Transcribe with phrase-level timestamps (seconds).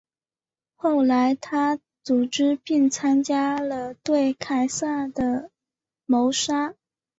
[0.77, 3.33] 后来他组织并参与
[3.67, 5.51] 了对凯撒的
[6.07, 6.73] 谋杀。